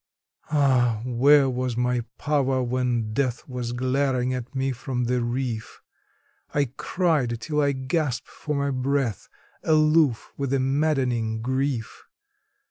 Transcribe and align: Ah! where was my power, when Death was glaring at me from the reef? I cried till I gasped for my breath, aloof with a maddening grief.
Ah! 0.49 1.03
where 1.05 1.47
was 1.47 1.77
my 1.77 2.01
power, 2.17 2.63
when 2.63 3.13
Death 3.13 3.47
was 3.47 3.71
glaring 3.71 4.33
at 4.33 4.55
me 4.55 4.71
from 4.71 5.03
the 5.03 5.21
reef? 5.21 5.79
I 6.55 6.71
cried 6.75 7.39
till 7.39 7.61
I 7.61 7.73
gasped 7.73 8.27
for 8.27 8.55
my 8.55 8.71
breath, 8.71 9.29
aloof 9.61 10.33
with 10.37 10.53
a 10.55 10.59
maddening 10.59 11.43
grief. 11.43 12.05